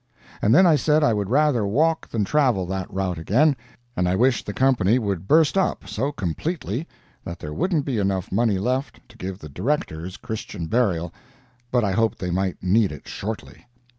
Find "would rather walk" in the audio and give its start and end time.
1.13-2.07